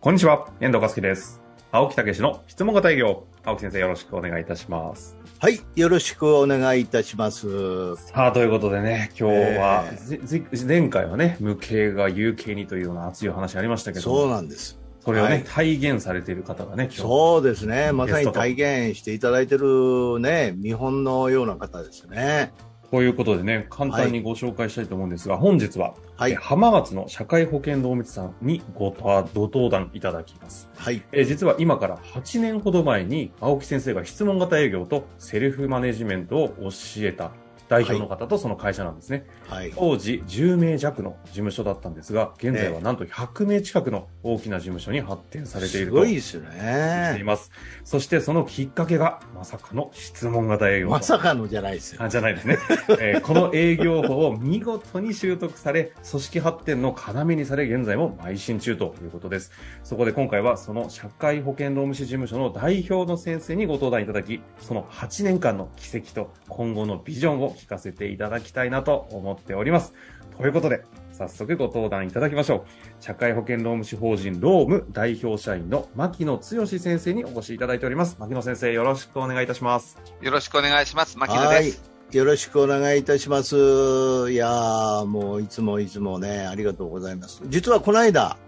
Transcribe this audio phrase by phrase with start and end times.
[0.00, 1.42] こんにちは、遠藤和樹です。
[1.72, 3.24] 青木武の質問型営業。
[3.44, 5.18] 青木先生よろしくお願いいたします。
[5.40, 7.96] はい、よろしくお願いいたします。
[7.96, 14.78] さあ、ということでね、今日は、えぜぜ前回はね、無形が有形にというような熱いお話ありましたけども、そうなんです。
[15.00, 16.88] それをね、はい体現されている方がね。
[16.92, 17.90] そうですね。
[17.90, 18.52] まさに体
[18.90, 22.52] 現していただいてるね、見本のような方ですね。
[22.90, 30.68] ということでね、簡単にご紹介したいと思うんですが、本日は、はいえ浜松の社会保険労務士さんにごご登壇いただきます。
[30.76, 31.02] はい。
[31.12, 37.30] えー実は今から8年ほど前に青木先生が質問型営業とセルフマネジメントを教えた
[37.68, 39.26] 代表の方とその会社なんですね。
[39.48, 39.72] はい。
[39.74, 47.22] 当時10名弱の事務所だったんですが、現在はなんと100名近くの大きな事務所に発展されていするとしてごいですいね。
[47.24, 47.50] ます。
[47.84, 50.92] そしてそのきっかけがまさかの質問型営業と。
[50.92, 52.02] まさかのじゃないですよ。
[52.02, 52.58] あじゃないですね、
[53.00, 59.52] えーこの営業法を見事に習得され、組織発展の要にされ、現在も邁進中ということです。
[59.84, 69.92] そこで今回はその社会保険労務士事務所の代表の先生にご登壇いただき、その8年間の軌跡と今後のビジョンを聞かせていただきたいなと思っております。
[70.38, 72.62] ということで、早速ご登壇いただきましょう。
[73.00, 78.16] 社会保険労務士法人ローム代表社員の牧野剛先生にお越しいただいております。
[78.20, 79.98] 牧野先生、よろしくお願いいたします。
[80.22, 81.18] よろしくお願いします。
[81.18, 81.98] 牧野はいです。。
[82.12, 83.56] よろしくお願いいたします。
[83.56, 87.42] いやー、もういつもいつもね、ありがとうございます。
[87.48, 88.38] 実はこの間、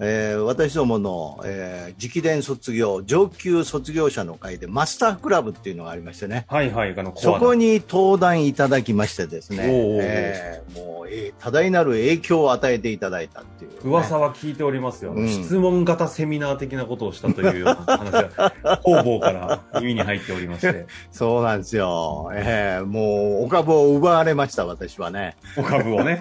[0.00, 13.76] えー私どもの、えー直伝卒業、上級卒業者の会でマスタークラブっていうのがありましてね、はいはい、あの、そこに登壇いただきましてですね、おえーもう、えー多大なる影響を与えていただいたっていう、ね。
[13.84, 15.12] 噂は聞いておりますよ。
[15.12, 22.30] うん質問型セミナー的なことをしたというような話が、方々から耳に入っておりまして、 そうなんですよ。
[22.34, 25.36] えーもう、お株を奪われました、私はね。
[25.56, 26.18] お株をね。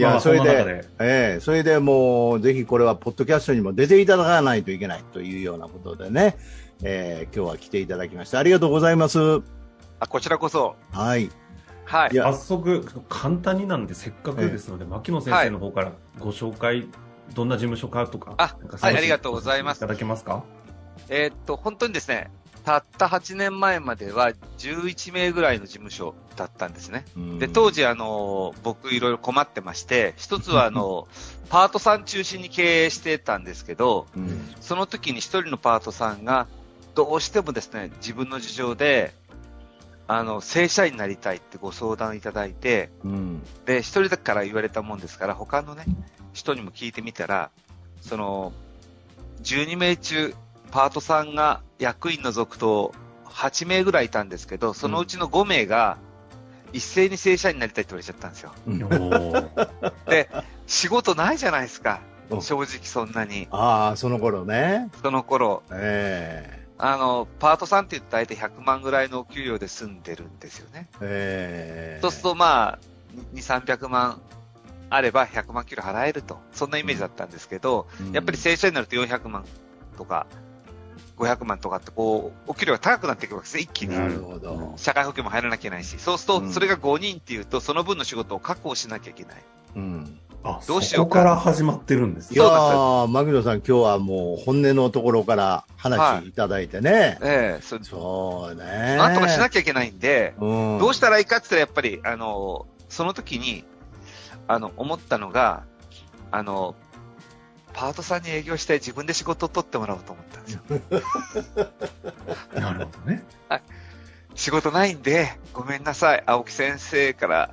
[0.00, 0.84] いや、まあそれで、で。
[0.98, 6.36] ええそれでもう、ぜひこれは、ポッドキャストにも出ていただかないといけないというようなことでね、
[6.82, 9.18] えー今日は来ていただきまして、ありがとうございます。
[9.98, 10.76] あ、こちらこそ。
[10.92, 11.30] はい。
[11.84, 12.10] はい。
[12.14, 16.86] 早速、簡単になんでせっかくですので、牧野先生の方からご紹介、
[17.34, 19.78] どんな事務所かとか、あはいありがとうございます。
[19.78, 20.44] いただけますか？
[21.08, 22.30] えーっと、本当にですね、
[22.60, 27.04] たった8年前までは11名ぐらいの事務所だったんですね。
[27.38, 31.08] で、当時、あの、僕いろいろ困ってまして、一つは、あの、
[31.50, 36.46] パートさん中心に経営してたんですけど、うん、その時に一人のパートさんが、
[36.94, 39.14] どうしてもですね、自分の事情で、
[40.06, 45.84] あの、正社員になりたいってご相談いただいて、うん、で、一人だから言われたもんですから、他のね、
[46.32, 47.50] 人にも聞いてみたら、
[48.00, 48.52] その、
[49.42, 50.34] 12名中、
[50.70, 52.92] パートさんが役員除くと
[53.26, 55.98] 8名ぐらいいたんですけど、そのうちの5名が
[56.72, 58.52] 一斉に正社員になりたいって言われちゃったんですよ。
[58.66, 58.78] うん
[60.08, 60.28] で、
[60.66, 62.00] 仕事ないじゃないですか
[62.30, 62.42] うん。
[62.42, 63.48] 正直そんなに。
[63.50, 64.88] ああ、その頃ね。
[65.02, 70.88] その頃、えあの、パートさんって言うと大体100万ぐらいのお給料で住んでるんですよね。
[71.02, 72.78] えええそうするとまあ、
[73.34, 74.20] 2、300万
[74.88, 76.38] あれば100万給料払えると。
[76.52, 79.44] そんなイメージだったんですけど、うんやっぱり正社員になると400万
[79.98, 80.26] とか、
[81.20, 83.94] 500万とかってこう、お給料が高くなっていくわけですね、一気に。
[83.94, 84.72] なるほど。
[84.76, 85.98] 社会保険も入らなきゃいけないし。
[85.98, 89.34] そうすると、うんそれが5人っていうと、その分の仕事を確保しなきゃいけない。
[89.76, 90.18] うん。
[90.42, 92.50] あ、どうしようかそこから始まってるんですいやよ。
[92.50, 97.18] ー、牧野さん、今日はもう本音のところから話いただいてね。
[97.20, 98.96] ええそそうね。
[98.96, 103.64] なんとかしなきゃいけないんで、うん、どうしたらいいかって言ったらやっぱり、あの、その時に、
[104.48, 105.64] あの、思ったのが、
[106.30, 106.74] あの、
[107.72, 110.60] パートさんに営業して自分で仕事を取ってもらおうと思ったんですよ。
[112.60, 113.24] なるほどね。
[114.34, 116.22] 仕事ないんで、ごめんなさい。
[116.26, 117.50] 青木先生から、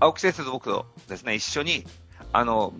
[0.00, 1.84] 青木先生と僕とですね、一緒に、
[2.32, 2.72] あの、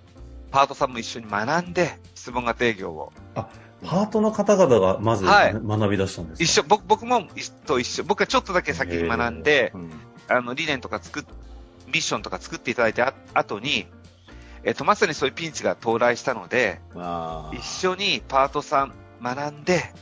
[0.51, 3.13] パートさんも一緒に学んで、質問型営業を。
[3.35, 6.45] パートの方々がまずはい学び出したんですか？
[6.45, 9.91] 一緒、僕、僕も一と一緒、僕はちょっとだけ先に学んで、うん
[10.29, 11.25] あの、理念とか作っ、
[11.87, 13.87] ミッションとか作っていただいた後に、
[14.65, 16.81] えっと、まさにそういうピンチが到来したので、
[17.53, 18.93] 一緒にパートさん
[19.23, 19.93] 学んで、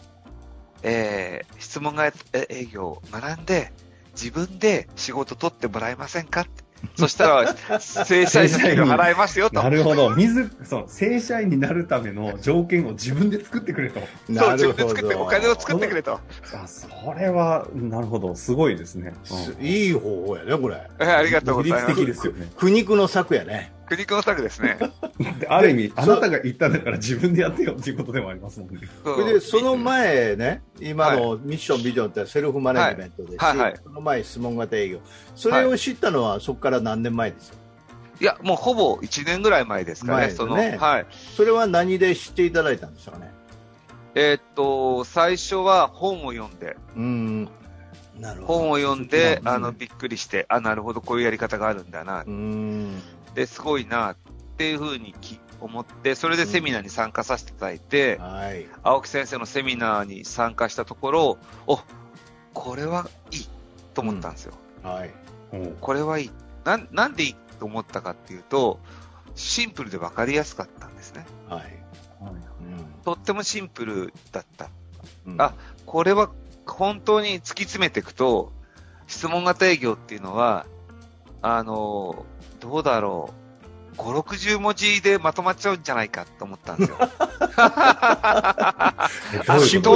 [0.82, 2.16] えー、質問型
[2.50, 3.72] 営業を学んで、
[4.12, 6.66] 自分で仕事取ってもらえませんかって。
[6.94, 9.62] そしたら、正社員の給料払いますよと。
[9.62, 10.10] なるほど。
[10.10, 14.00] 水、そう、正社員になるための条件を自分で作ってくれと。
[14.28, 15.22] そう、なるほ自分で作って、ど。
[15.22, 16.20] お金を作ってくれと。
[16.54, 16.88] あ、そ
[17.19, 18.34] れは、なるほど。
[18.34, 19.14] すごいですね。
[19.25, 20.82] すいい方法やね、これ。
[21.00, 22.00] え ーありがとうございま自律す。
[22.00, 22.52] 的ですよね。
[22.56, 23.72] 苦肉の策やね。
[23.88, 24.78] 苦肉の策ですね。
[25.40, 28.80] である意味、あなたが言ったんだから自分でやってよっていうことでもありますもんね。
[29.04, 34.98] そで、その前ね、今のミッション、ビジョンってセルフマネジメントですし、はいはいはいその前質問型営業。
[35.34, 37.56] それを知ったのはそこから何年前ですよ。
[38.20, 40.16] いや、もうほぼ1年ぐらい前ですかね。
[40.16, 41.06] 前ですその、ねはい。
[41.36, 43.32] それは何で知っていただいたんですかね？
[44.14, 47.44] えーっと、最初は本を読んで、うん。
[48.18, 48.58] なるほど。
[48.60, 52.30] 本を読んで、うんあの、びっくりして、あ、なるほど、こういうやり方があるんだなう。
[52.30, 53.02] ん。
[53.36, 54.16] で、すごいな、っ
[54.56, 58.66] ていうふうにき思って、それでセミナーに参加させていただいて、はい。
[58.82, 61.78] 青木先生のセミナーに参加したところ、お、
[62.54, 63.48] これはいい
[63.94, 64.54] と思ったんですよ。
[64.82, 65.14] はい。
[65.52, 66.30] うんこれはいい。
[66.64, 68.80] なん、なんでいいと思ったかっていうと、
[69.34, 71.26] シンプルで分かりやすかったんですね。
[71.48, 71.86] はい。
[73.04, 74.70] とってもシンプルだった。
[75.26, 75.52] うんあ
[75.84, 76.30] これは
[76.66, 78.52] 本当に突き詰めていくと、
[79.06, 80.66] 質問型営業っていうのは、
[81.42, 82.26] あの、
[82.68, 83.30] どうだろ
[83.96, 83.96] う。
[83.96, 86.98] 5、60文字でまとまっちゃうんじゃないかと思ったんですよ。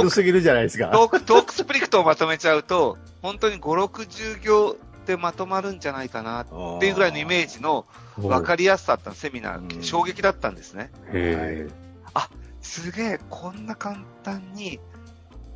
[0.09, 0.87] すぎるじゃないですか。
[0.87, 6.45] トーク、トークスプリクトをまとめちゃうと、本当に5、60行でまとまるんじゃないかなっ
[6.79, 7.85] ていうぐらいのイメージの
[8.17, 10.91] 分かりやすさだったのセミナー、うん衝撃だったんですね。
[11.07, 11.67] へ
[12.61, 14.79] すげえ、こんな簡単に、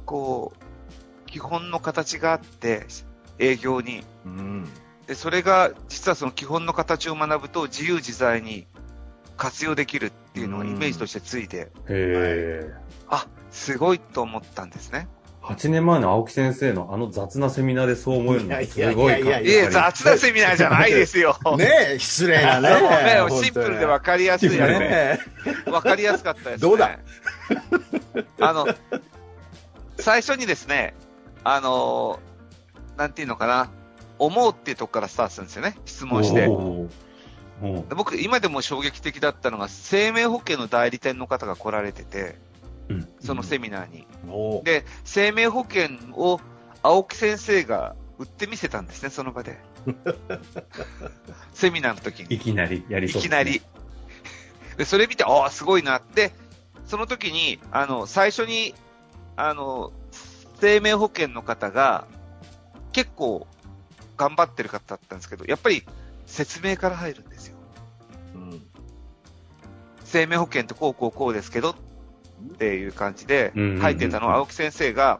[0.05, 2.85] こう、基本の形があって、
[3.39, 4.03] 営業に。
[4.25, 4.69] うん。
[5.07, 8.65] で、それが、実はその基本の形を学ぶと自由自在に
[9.37, 12.67] 活用できるっていうのがイメージとしてついて、え。
[12.67, 12.73] へえ。
[13.07, 15.07] あ、すごいと思ったんですね。
[15.45, 21.37] 8年前の青木先生のあの雑なセミナーでそう思えるのはすごいかいやいや雑なセミナーじゃないですよ。
[21.55, 22.69] ねえ、失礼なね。
[23.29, 24.79] ねシンプルで分かりやすいやつね。
[24.79, 25.19] ね
[25.65, 26.57] 分かりやすかったですね。
[26.57, 26.97] どうだ？
[28.41, 28.67] あの、
[29.99, 30.95] 最初にですね、
[31.43, 32.19] あの、
[32.97, 33.69] なんていうのかな、
[34.19, 35.77] 思うっていうとこからスタートするんですよね。
[35.85, 36.47] 質問して。
[37.95, 42.37] 僕、今でも衝撃的だったのが、生命保険の代理店の方が来られてて、
[42.87, 44.05] うんそのセミナーに。
[44.29, 46.39] おで、生命保険を
[46.83, 49.57] 青木先生が売ってみせたんですね、その場で。
[51.53, 52.35] セミナーの時に。
[52.35, 53.61] いきなりやりいそうねきなり。
[54.77, 56.31] で、それ見て、ああ、すごいなって、
[56.85, 58.75] その時に、あの、最初に、
[59.35, 59.91] あの、
[60.59, 62.07] 生命保険の方が、
[62.91, 63.47] 結構、
[64.17, 65.83] 頑張ってる方だったんですけど、やっぱり、
[66.25, 67.57] 説明から入るんですよ。
[68.33, 68.61] うん。
[70.03, 71.75] 生命保険ってこうこうこうですけど、っ
[72.57, 73.81] ていう感じでうんうんうんうん。
[73.81, 75.19] 入ってたのを青木先生が、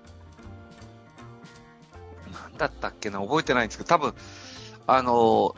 [2.34, 4.14] なんだったっけな、覚えてないんですけど、多分、
[4.88, 5.56] あの、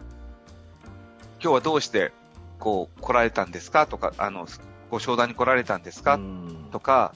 [1.42, 2.12] 今日はどうして、
[2.60, 3.86] こう、来られたんですか？
[3.86, 4.48] とか、あの、
[4.89, 6.69] ご商談に来られたんですか、うん。
[6.72, 7.13] とか、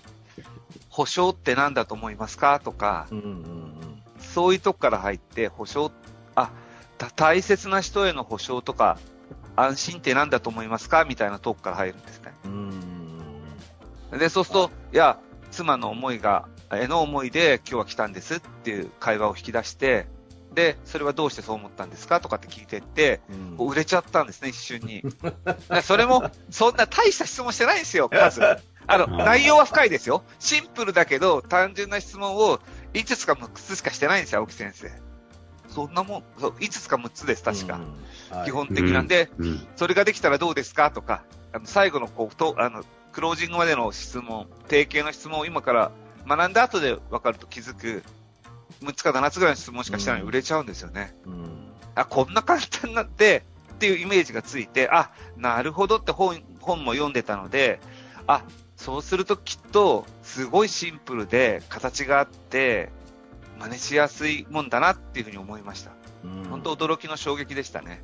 [0.90, 2.60] 保証って何だと思いますか？
[2.64, 3.81] とか、うんうん
[4.34, 5.92] そういうとこから入って、保証、
[6.36, 6.52] あ、
[6.98, 8.98] た大切な人への保証とか、
[9.56, 11.04] 安心って何だと思いますか？
[11.06, 12.34] みたいなとこから入るんですね。
[14.18, 15.18] で、そうすると、いや、
[15.52, 20.08] 妻の思いが、への思いで今日は来たんですっていう会話を引き出して、
[20.54, 22.20] で、それはどうしてそう思ったんですか？
[22.20, 25.04] とかって聞いてって、うん売れちゃったんですね、一瞬に。
[25.70, 28.42] でそれも、そんな大した質問してないんですよ、数。
[28.42, 30.24] あの、ー 内容は深いですよ。
[30.40, 32.60] シンプルだけど、単純な質問を
[32.94, 34.92] 5つか6つしかしてないんですよ、青木先生。
[35.70, 37.76] そんなもん、そう5つか6つです、確か。
[37.76, 40.92] うんはい基本的なんで、うんそれができたらどうですか？
[40.92, 41.24] とか、
[41.54, 45.92] あの最後のこうとあのクロージングまでの質問、定型の質問を今から
[46.28, 48.04] 学んだ後で分かると気づく、
[48.82, 51.14] 6つか7つぐらいの質問しかしてないのに売れちゃうんですよね。
[51.26, 57.82] うんあ、こんな簡単なんで、っていうイメージがついて、あ、なるほどって本本も読んでたので、
[58.28, 58.44] あ、
[58.82, 62.90] そうするときっと、すごいシンプルで、形があって、
[63.60, 65.92] 真似しやすいもんだなっていうふうに思いました。
[66.24, 68.02] うん本当驚きの衝撃でしたね。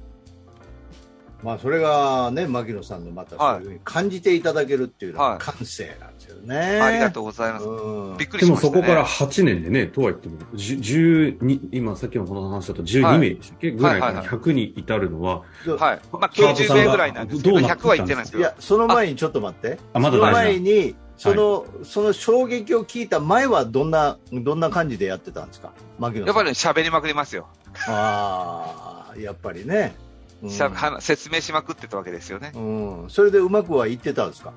[1.43, 6.57] まあそれがね牧野さんのまたそういうふうに感じていただけるっていうのははい感性なんですよね。
[6.81, 7.67] ありがとうございます。
[7.67, 8.83] うんびっくりでもしましたね。
[8.83, 15.77] そこから8年でね、とは言っても、じゅ12、今さっきのこの話だと12名でしたっけ、ぐらいから100に至るのは、はい。
[15.77, 18.43] まあ、パートさんが90名ぐらいなんですけど、どうなって100は言ってないんですけど。
[18.43, 19.77] いや、その前にちょっと待って。
[19.93, 25.71] あまだ前に、その、その衝撃を聞いた前はどんな、どんな感じでやってたんですか？
[25.99, 26.27] 牧野さん。
[26.27, 27.47] やっぱりね喋りまくりますよ。
[27.87, 29.95] ああ、やっぱりね。
[30.43, 32.51] うんしゃは説明しまくってたわけですよね。
[32.55, 33.09] うん。
[33.09, 34.53] それでうまくはいってたんですか？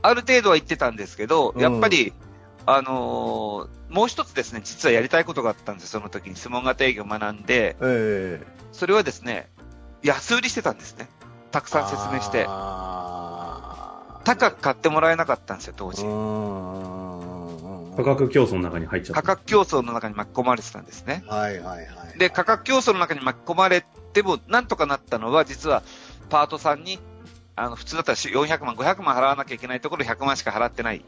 [0.00, 2.12] ある程度は言ってたんですけど、うんやっぱり、
[2.66, 9.48] あのーもう一つですね、実はやりたいことがあったんですよ、その時に質問型営業を学んで、ええそれはですね、
[10.02, 11.08] 安売りしてたんですね。
[11.50, 12.44] たくさん説明して。
[14.24, 16.06] 高く買ってもらえなかったんですよ、当時う。
[16.06, 19.22] ん価格競争の中に入っちゃった。
[19.22, 21.24] 価格競争の中に巻き込まれてたんですね。
[21.26, 22.18] はいはいはい。
[22.18, 25.82] で、価格競争の中に巻き込まれても、なんとかなったのは、実は、
[26.28, 26.98] パートさんに、
[27.56, 31.04] あの、普通だったら400万、500万払わなきゃいけないところ100万しか払ってない。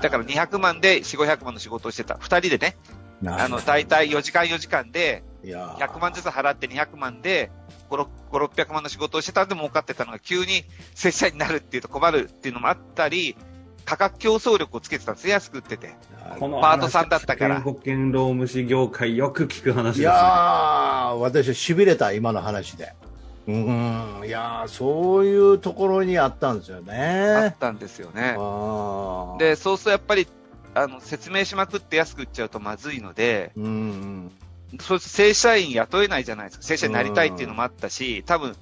[0.00, 2.16] だから200万で4、500万の仕事をしてた。
[2.20, 2.76] 二人でね、
[3.24, 7.50] あの、大体4時間4時間で、いや100万ずつ払って200万で、
[7.90, 13.36] 5、600万の仕事をしてたんで儲かってたのが急に正社員になるっていうと困るっていうのもあったり、
[13.84, 15.94] 価格競争力をつけてたんですよ、安く売ってて。
[16.38, 20.02] このパートさんだったから保険労務士業界よく聞く話ですね。
[20.04, 22.94] いやー、私は痺れた、今の話で。
[23.46, 27.56] うん、いやー、そういうところにあったんですよあっね。
[27.58, 28.36] たんですよね。
[29.38, 30.28] で、そうするとやっぱり、
[30.74, 36.64] あの、説明しまくって安く売っちゃうとまずいので、うんうん、そうすると正社員雇えないじゃないですか。
[36.64, 38.54] 正社員になりたいっていうのもあったし、多分、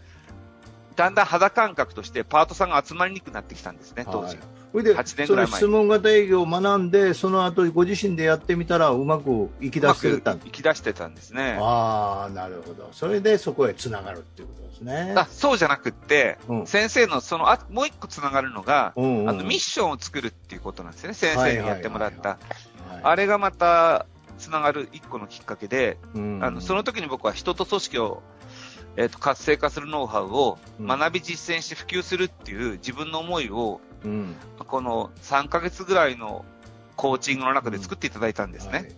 [0.96, 4.36] だんだん肌感覚としてパートさんが集まりにくくなってきたんですね、当時。
[4.36, 11.58] はいそれで8年そのぐらい前質問型営業を学んで、その後ご自身でやってみたら、うまくいき出してたん生き出してたんですね。
[11.60, 12.88] ああ、なるほど。
[12.92, 15.14] それでそこへつながるっていうことですね。
[15.16, 16.66] あそうじゃなくって、うん。
[16.66, 22.28] 先生のその、あもう一個つながるのが、うんうんあの、ミッションを作るっていうことなんですよね、先生にやってもらった。
[22.28, 22.38] はい。
[23.02, 24.06] あれがまた、
[24.38, 26.40] つながる一個のきっかけで、うん。
[26.42, 28.22] あの、その時に僕は人と組織を、
[28.96, 30.86] えっ、と、活性化するノウハウをうん。
[30.86, 34.34] 学び実践して普及するっていう自分の思いを、うん。
[34.58, 36.44] この3ヶ月ぐらいの
[36.96, 38.72] コーチングの中で作っていただいたんですね。
[38.72, 38.88] はい。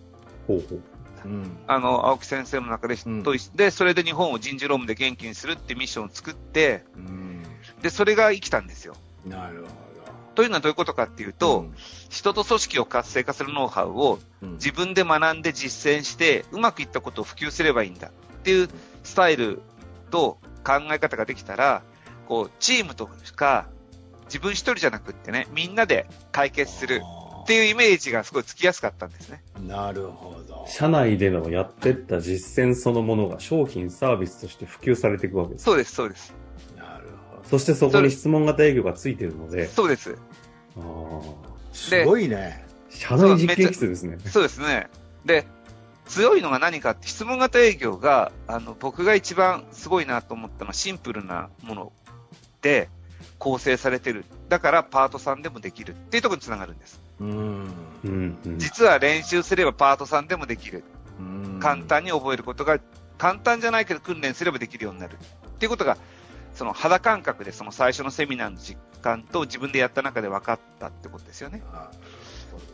[0.47, 0.81] ほうほう。
[1.25, 1.57] うん。
[1.67, 3.23] あの、青木先生の中で、うん。
[3.23, 7.43] とで、それで日本を人事労務で元気にするっていうミッションを作って、うん。
[7.81, 8.95] で、それが生きたんですよ。
[9.25, 9.83] なるほど。
[10.35, 11.67] というのはどういうことかっていうと、
[12.09, 18.11] 人と組織を活性化するノウハウをうん、自分で学んで実践して、うまくいったことを普及すればいいんだっ
[18.43, 18.69] ていう
[19.03, 19.61] スタイル
[20.11, 21.81] と考え方ができたら、
[22.27, 23.67] こう、チームとか、
[24.33, 27.03] 自分一人じゃなくってね、みんなで解決する
[27.43, 29.43] っていうイメージがすごいつきやすかったんですね。
[29.67, 30.65] なるほど。
[30.67, 35.65] 社内でのやってった実践そのものが商品、サービスとして普及されていくわけです。
[35.65, 36.33] そうです、そうです。
[36.75, 37.47] なるほど。
[37.47, 40.17] そしてそこに質問型営業がついてるので、そうです。
[40.77, 41.33] あー
[41.71, 42.65] すごいね。
[42.89, 44.17] 社内実験室ですね。
[44.25, 44.87] そうですね。
[45.25, 45.45] で、
[46.07, 51.91] 強いのが何かって質問型営業が、あの、僕が一番すごいなと思ったのはシンプルなもの
[52.63, 52.89] で
[53.39, 54.25] 構成されてる。
[54.49, 57.01] だからパートさんでもできるっていうところにつながるんです。
[57.19, 57.69] うん。
[58.57, 60.83] 実は練習すればパートさんでもできる。
[61.19, 62.79] うん簡単に覚えることが、
[63.17, 65.13] 簡単じゃないけど訓練すればできるようになる。
[65.13, 65.97] っていうことが、
[66.53, 71.63] その肌感覚でその最初のセミナーの実感と自分でやった中で分かったってことですよね。
[71.71, 71.89] あ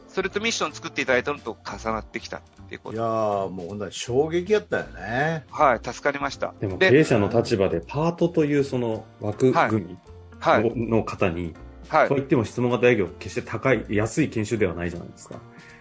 [0.10, 2.96] それとミッション作っていただいたのと重なってきたっていうこと。
[2.96, 5.46] いやーもうほんとに衝撃やったよね。
[5.52, 6.54] はい、助かりました。
[6.60, 9.98] でも経営者の立場でパートというその枠組みはい、
[10.42, 11.54] のの方に、
[11.90, 12.16] はいと。
[12.16, 15.40] 言っても質問型営業決して高い、安い研修ではないじゃないですか。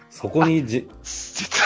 [0.09, 0.89] そこにじ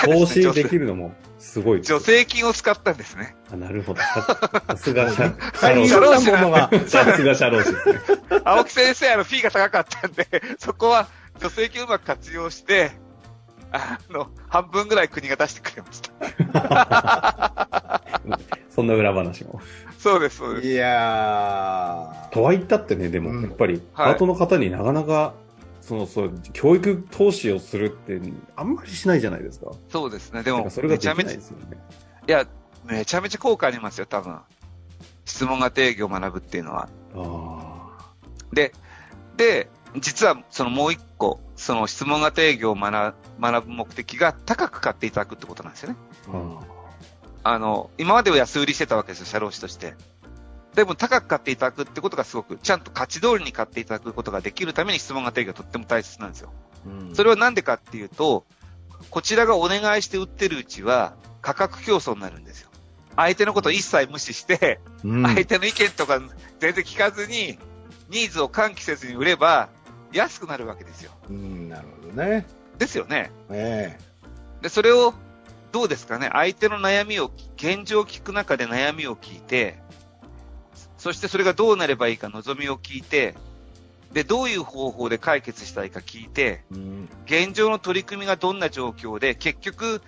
[0.05, 3.35] 投資できるのもすごいですよ助成金を使ったんですね。
[3.51, 4.01] あなるほど。
[4.01, 5.23] ささすが社、
[5.73, 5.93] 労士。
[6.89, 7.99] さすが社労士ですね。
[8.43, 10.27] 青木先生、あの、フィーが高かったんで、
[10.59, 11.07] そこは
[11.39, 12.91] 助成金をうまく活用して、
[13.71, 16.11] あの、半分ぐらい国が出してくれました。
[18.69, 19.61] そんな裏話も。
[20.03, 20.67] そうです、そうです。
[20.67, 25.33] いやとは言ったってね、でも、うんやっぱり、パはいートの方になかなか、
[25.79, 28.19] その、そう、教育投資をするって、
[28.57, 29.71] あんまりしないじゃないですか。
[29.87, 30.43] そうですね。
[30.43, 31.77] でもそれがめちゃめちゃ、ですよね。
[32.27, 32.45] いや、
[32.83, 34.39] めちゃめちゃ効果ありますよ、多分。
[35.23, 36.89] 質問型営業を学ぶっていうのは。
[37.15, 38.13] あ
[38.51, 38.73] で、
[39.37, 39.69] で、
[40.01, 45.95] 実はそのもう一個、その質問型営業を学学ぶ目的が高く買っていただくってことなんですよね。
[46.27, 46.72] ーあ
[47.43, 49.95] あの、今までは安売りしてたわけですよ、社労士として。
[50.75, 56.51] でも高く買っていただくってことがすごく、ちゃんと価値通りに買っていただくことができるために質問型営業がとっても大切なんですよ。
[56.87, 58.45] ーそれはなんでかっていうと、
[59.09, 62.69] こちらがお願いして売ってるうちは価格競争になるんですよ。
[63.15, 66.19] 相手のことを一切無視して、うん相手の意見とか
[66.59, 67.59] 全然聞かずに、
[68.09, 69.69] ニーズを喚起せずに売れば、
[70.11, 71.11] 安くなるわけですよ。
[71.29, 72.47] うん、なるほどね。
[72.77, 73.31] ですよね。
[73.49, 73.99] え
[74.61, 75.13] で、それを、
[75.73, 76.29] どうですかね？
[76.31, 79.79] 相手の悩みを、現状を聞く中で悩みを聞いて、
[80.97, 83.33] そしてそれがどうなればいいか望みを聞いて、
[84.13, 90.01] で、どういう方法で解決したいか聞いて、えうん現状の取り組みがどんな状況で、結局、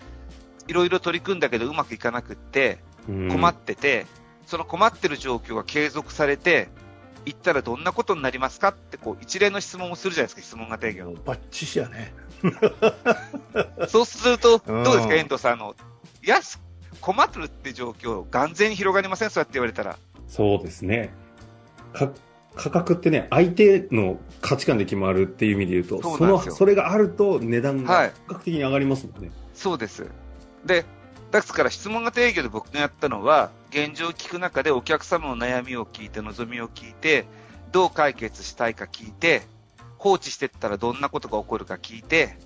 [0.68, 4.06] いろいろ取り組んだけどうまくいかなくって、ー困ってて、
[4.46, 6.70] その困ってる状況が継続されて、
[7.26, 8.68] 行ったらどんなことになりますか？
[8.70, 11.14] って、こう、一連の質問をするじゃないですか、質問型営業も。
[11.14, 12.14] うバッチシやね。
[13.88, 15.54] そうすると、うんどうですか、遠藤さん。
[15.54, 15.76] あの、
[16.24, 16.60] 安、
[17.02, 19.30] 困ってるって状況、眼前に広がりません？
[19.30, 19.98] そうやって言われたら。
[20.28, 21.14] そうですね。
[21.94, 22.12] か
[22.56, 29.30] 価格ってね、相手の価値観で決まるっていう意味で言うと、その、そうなんですよそれがあると値段はいが比較的に上がりますもんね。
[29.54, 30.08] そうです。
[30.66, 30.86] で、
[31.32, 37.26] ですから質問型営業で僕がやったのは、現状を聞く中でお客様の悩みを聞いて、望みを聞いて、
[37.74, 39.42] どう解決したいか聞いて、
[40.06, 42.38] 放置してったらどんなことが起こるか聞いて、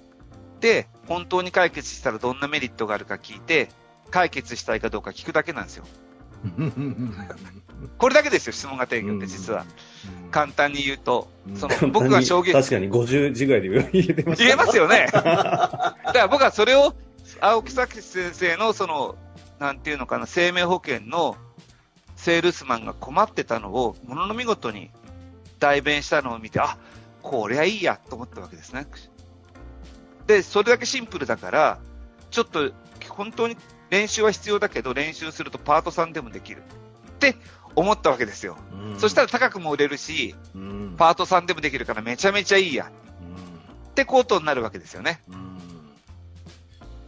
[0.61, 3.67] で、本当に解決したらどんなメリットがあるか聞いて、
[4.11, 5.85] 解決したいかどうか聞くだけなんですよ。
[7.97, 9.65] これだけですよ、質問型営業って実は。
[10.31, 14.45] 簡単に言うと、その僕が証言、確かに50字ぐらいで言えてました。
[14.45, 15.07] 言えますよね。
[15.11, 16.95] だから僕はそれを、
[17.41, 19.17] 青木崎先生のその、
[19.59, 21.35] なんていうのかな、生命保険の
[22.15, 24.91] セールスマンが困ってたのを、ものの見事に
[25.59, 26.77] 代弁したのを見て、あ、
[27.29, 28.87] こりゃいいやと思ったわけですね。
[30.27, 31.79] で、それだけシンプルだから、
[32.31, 32.71] ちょっと
[33.09, 33.57] 本当に
[33.89, 36.63] 練習は必要だけど、練習するとパートさんでもできる。
[37.09, 37.35] って
[37.75, 38.57] 思ったわけですよ。
[38.97, 42.91] そしたら高くも売れるし、うん、パートさんでもできるからめちゃめちゃいいや。
[43.91, 45.21] ってことになるわけですよね。
[45.29, 45.35] うん。
[45.35, 45.49] うん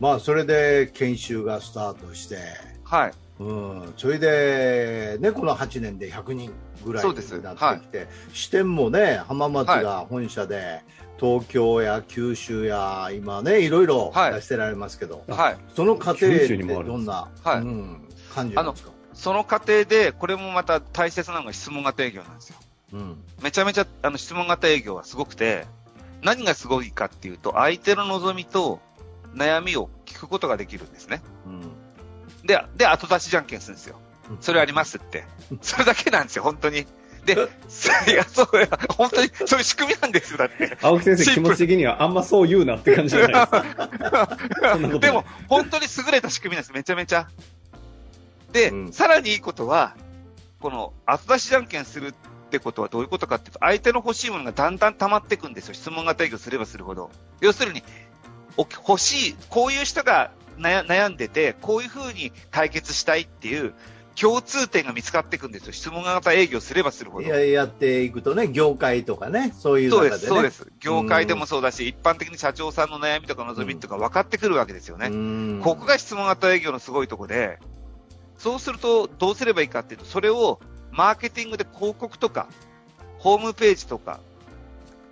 [0.01, 2.37] まあそれで研修がスタートして、
[2.83, 3.13] はい。
[3.39, 6.51] うん、それで、ね、この8年で100人
[6.83, 10.81] ぐらいになってきて、支店もね浜松が本社で、
[11.19, 15.57] 東京や九州や今ねいろいろはい出してられますけど、はい。
[15.75, 22.57] その過程九ってどんな、はいうん、感じなんですか、その過程で、これもまた大切なのが質問型営業なんですよ。
[22.93, 25.65] うんめちゃめちゃあの質問型営業はすごくて、
[26.21, 28.79] 何がすごいかっていうと、相手の望みと
[29.33, 31.21] 悩みを聞くことができるんですね。
[31.45, 31.71] うん
[32.43, 33.99] で、で、後出しじゃんけんするんですよ。
[34.39, 35.25] それありますって。
[35.61, 36.85] それだけなんですよ、本当に。
[37.25, 37.33] で、
[38.07, 40.77] いや、そうや、本当に、そういう仕組みなんですよ、だって。
[40.81, 44.99] 青木先生気持ち的にはあんまそう言うなって感じじゃないですか。
[44.99, 47.27] でも、本当に優れた仕組みなんです、めちゃめちゃ。
[48.51, 49.95] で、うんさらにいいことは、
[50.59, 52.13] この後出しじゃんけんするっ
[52.49, 57.11] てことはどういうことかっていうと、相手の欲しいものがだんだん溜まっていくんですよ、質問型営業すればするほど。
[57.39, 57.83] 要するに、
[58.57, 63.73] お欲しい、こういう人が悩悩んでて、こういうふうに解決したいっていう
[64.21, 67.27] 共通点が見つかっていくんですよ、質問型営業すればするほど。
[67.27, 70.71] ややっていくとね業界とかねそういうそうで、中ですねそうです。
[70.79, 75.07] 業界でもそうだし、一般的に社長さんの悩みとか望みとか分かってくるわけですよね。
[75.07, 77.57] うんここが質問型営業のすごいとこで、
[78.37, 80.59] そうするとどうすればいいかっていうと、それを
[80.91, 82.47] マーケティングで広告とか、
[83.17, 84.19] ホームページとか、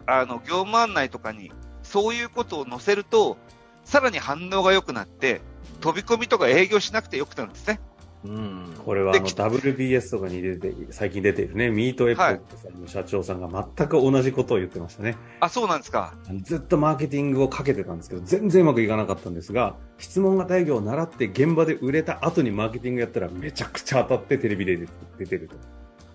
[0.06, 1.52] あの、業務案内とかに、
[1.82, 3.38] そういうことを載せると、
[3.86, 5.42] さらに反応が良くなって、
[5.80, 7.80] 飛び込みとか営業しなくてよくなるんですね。
[8.26, 15.16] うんこれはあの WBS とかに出て、最近出ているね、ミートエポックさんの社長さんが全く同じことを言ってましたね。
[15.40, 16.16] あ、そうなんですか。
[16.42, 25.56] ずっとマーケティングをかけてたんですけど、全然うまくいかなかったんですが、質問型営業を習って現場で売れた後にマーケティングやったらめちゃくちゃ当たってテレビで出てると。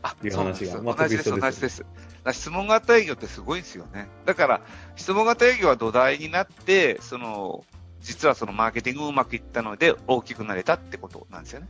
[0.03, 1.87] あいう話が同じです、同じです。
[2.33, 4.09] 質問型営業ってすごいんですよね。
[4.27, 4.61] だから、
[4.97, 7.65] 質問型営業は土台になって、その、
[8.05, 11.69] 実はそのマーケティングもうまくいったので大きくなれたってことなんですよね。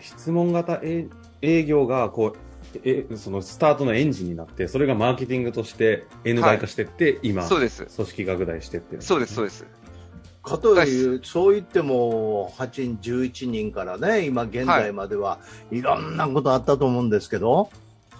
[0.00, 1.08] 質問型営
[1.42, 7.86] 営業が、こう、え、そのスタートのエンジンになって、それがマーケティングとして N 倍化してって、今、そうです。
[7.86, 9.66] 組織拡大してってそうです、そうです。
[10.42, 15.38] かという、そう言っても、8人、11人からね、今現在までは、
[15.70, 15.80] い。
[15.80, 17.70] ろんなことあったと思うんですけど、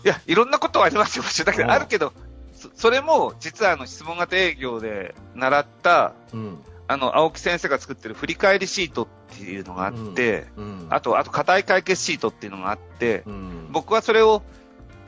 [0.05, 1.69] いや、いろんなことはありますよ、もちろんだけうん。
[1.69, 2.13] ど、あるけど、
[2.53, 6.59] そそれも、実はあの、質問型営業で習った、うん。
[6.89, 10.87] あの、青木先生が作ってる振り返りシートっていうのがあって、うん。
[10.89, 14.43] あと、あと、課題解決シートっていうのがあって、うん、僕はそれを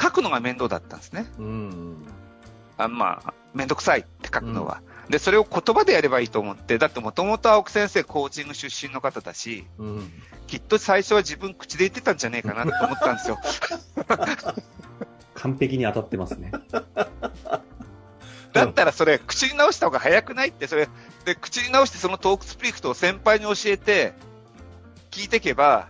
[0.00, 1.26] 書くのが面倒だったんですね。
[1.38, 1.96] うん。
[2.76, 4.82] あまあ、めんどくさいって書くのは。
[5.08, 10.12] で、それを言葉でやればいいと思って、だってもともと青木先生コーチング出身の方だし、うん。
[10.46, 13.38] きっと最初は自分口で言ってたんじゃねえかなと思ったんですよ。
[15.34, 16.52] 完璧に当たってますね。
[18.52, 20.88] だったらそれ、口に直した方が早くないって、それ、
[21.24, 24.12] で、口に直してそのトークスピリクトを先輩に教えて、
[25.10, 25.88] 聞いていけば、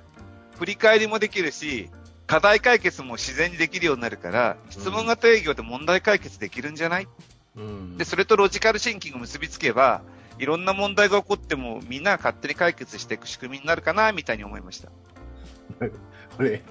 [0.58, 1.90] 振り返りもできるし、
[2.26, 7.08] 課題解決も自然にできるようになるから、質問型営業で問題解決できるんじゃない？
[7.56, 10.02] うんで、それとロジカルシンキングを結びつけば、
[10.38, 14.88] いろんな問題が起こっても、みんなが勝手に解決していく仕組みになるかな、みたいに思いました。
[16.36, 16.62] これ、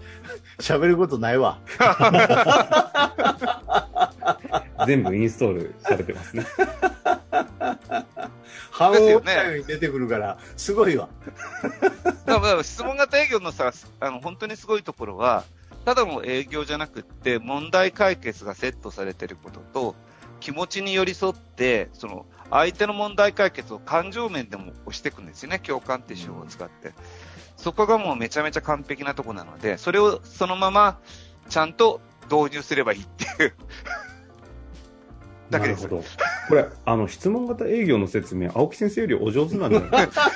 [0.60, 1.60] 喋ることないわ。
[4.86, 6.46] 全部インストールされてますね。
[8.72, 11.10] 半ですよね音回に出てくるから、すごいわ。
[12.26, 15.44] だから質問型営業のさ、あの、本当にすごいところは、
[15.86, 19.96] ただの営業じゃなくって、問題解決がセットされていることと、
[20.40, 26.94] 気持ちに寄り添って、その、相手の問題解決を感情面でも押していくんですよね、共感っていう手法を使って。
[27.58, 31.00] そこがもうめちゃめちゃ完璧なとこなので、それをそのまま、
[31.50, 32.00] ちゃんと
[32.32, 33.54] 導入すればいいっていう。
[35.50, 36.04] だけですなるほど。
[36.50, 40.32] これ、あの、質問型営業の説明、青木先生よりお上手なんじゃないですか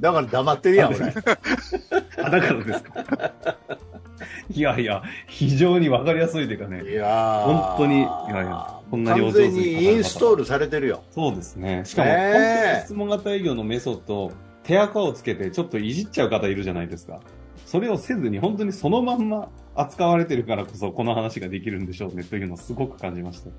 [0.00, 1.06] だから黙ってるやん、俺。
[1.06, 3.04] あだからですか
[4.50, 6.82] いやいや、非常にわかりやすいというかね。
[6.90, 8.06] いやー本当にいや
[8.42, 11.02] いやこんなにお完上手に全にインストールされてるよ。
[11.10, 11.82] そうですね。
[11.84, 17.20] しかも、ねえ本当に質問型営業のメソッドを手垢をつけてちょっといじっちゃう方いるじゃないですか。
[17.66, 23.50] それをせずに本当にそのまんま扱われてるからこそこの話ができるんでしょうねというのをすごく感じました。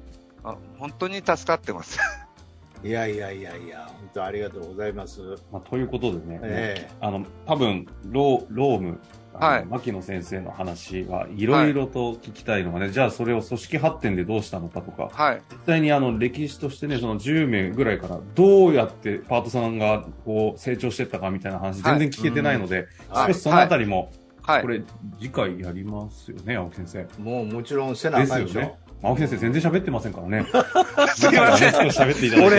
[0.44, 2.00] あ本当に助かってます。
[2.84, 5.22] いやいやいやいや、本当ありがとうございます。
[5.52, 9.00] まあ、ということでね、えあの、多分、ロー、ローム、
[9.34, 15.42] はい牧野先生の話はいろいろと聞きたいのがね、じゃあそれを組織発展でどうしたのかとか、はい。
[15.52, 24.12] 実際にあの歴史としてね、その10名ぐらいからどうやってパートさんがこう成長していったかみたいな話全然聞けてないので、はい少しそのあたりも、
[24.44, 24.68] はいこ。
[24.68, 24.84] れ
[25.20, 27.24] 次回やりますよね、青木先生。
[27.24, 28.60] もうもちろんせなあかんでしょ。
[28.60, 28.83] ですよね。
[29.04, 30.46] 青木先生全然喋ってませんからね。
[31.16, 31.74] すいません。
[31.90, 32.56] 喋っていただいて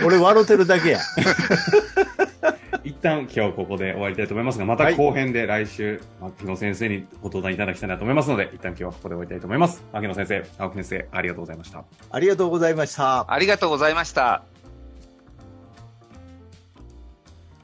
[0.00, 1.00] 俺。、俺笑ってるだけや。
[2.84, 9.84] 一旦今日ここで終わりたいと思いますが、また後編で来週、牧野先生にご登壇いただきたいなと思いますので、一旦今日はここで終わりたいと思います。
[9.92, 11.84] 牧野先生、青木先生、ありがとうございました。
[12.10, 13.30] ありがとうございました。
[13.32, 14.42] ありがとうございました。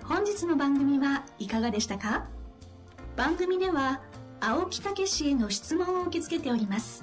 [0.05, 2.27] 本日の番組はいかがでしたか？
[3.17, 4.01] 番組では
[4.41, 7.03] 青木武氏への質問を受け付けております